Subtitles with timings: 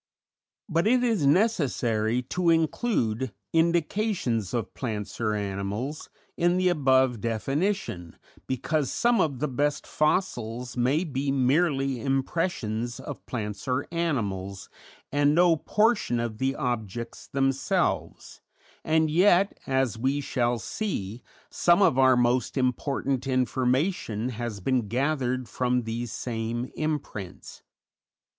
[0.67, 8.15] But it is necessary to include 'indications of plants or animals' in the above definition
[8.47, 14.69] because some of the best fossils may be merely impressions of plants or animals
[15.11, 18.41] and no portion of the objects themselves,
[18.83, 21.21] and yet, as we shall see,
[21.51, 27.61] some of our most important information has been gathered from these same imprints.